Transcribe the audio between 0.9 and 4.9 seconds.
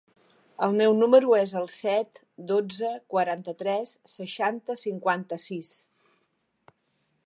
número es el set, dotze, quaranta-tres, seixanta,